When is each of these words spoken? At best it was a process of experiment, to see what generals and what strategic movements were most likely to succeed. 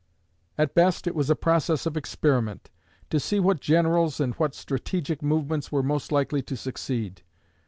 At 0.57 0.73
best 0.73 1.05
it 1.05 1.13
was 1.13 1.29
a 1.29 1.35
process 1.35 1.85
of 1.85 1.95
experiment, 1.95 2.71
to 3.11 3.19
see 3.19 3.39
what 3.39 3.59
generals 3.61 4.19
and 4.19 4.33
what 4.33 4.55
strategic 4.55 5.21
movements 5.21 5.71
were 5.71 5.83
most 5.83 6.11
likely 6.11 6.41
to 6.41 6.57
succeed. 6.57 7.21